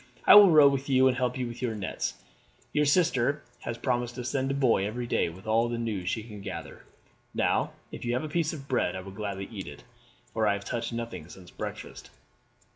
[0.25, 2.15] I will row with you and help you with your nets.
[2.73, 6.23] Your sister has promised to send a boy every day with all the news she
[6.23, 6.85] can gather.
[7.35, 9.83] Now, if you have a piece of bread I will gladly eat it,
[10.33, 12.09] for I have touched nothing since breakfast."